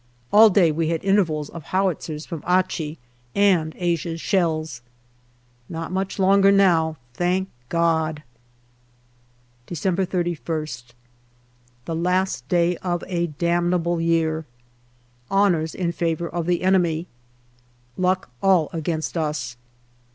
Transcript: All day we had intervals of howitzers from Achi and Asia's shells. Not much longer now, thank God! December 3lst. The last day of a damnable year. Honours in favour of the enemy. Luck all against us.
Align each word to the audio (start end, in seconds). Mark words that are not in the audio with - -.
All 0.33 0.49
day 0.49 0.71
we 0.71 0.89
had 0.89 1.05
intervals 1.05 1.47
of 1.49 1.65
howitzers 1.65 2.25
from 2.25 2.43
Achi 2.49 2.97
and 3.35 3.75
Asia's 3.77 4.19
shells. 4.19 4.81
Not 5.69 5.91
much 5.91 6.17
longer 6.17 6.51
now, 6.51 6.97
thank 7.13 7.49
God! 7.69 8.23
December 9.67 10.03
3lst. 10.03 10.93
The 11.85 11.95
last 11.95 12.49
day 12.49 12.77
of 12.77 13.03
a 13.05 13.27
damnable 13.27 14.01
year. 14.01 14.47
Honours 15.29 15.75
in 15.75 15.91
favour 15.91 16.27
of 16.27 16.47
the 16.47 16.63
enemy. 16.63 17.05
Luck 17.95 18.27
all 18.41 18.71
against 18.73 19.15
us. 19.15 19.55